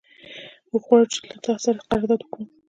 موږ 0.69 0.83
غواړو 0.87 1.05
چې 1.13 1.19
له 1.29 1.35
تا 1.45 1.53
سره 1.65 1.85
قرارداد 1.89 2.21
وکړو. 2.23 2.43